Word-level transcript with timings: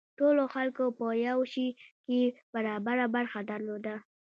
ټولو 0.19 0.43
خلکو 0.53 0.83
په 0.97 1.05
یو 1.27 1.39
شي 1.53 1.67
کې 2.05 2.21
برابره 2.53 3.05
برخه 3.15 3.39
درلوده. 3.51 3.95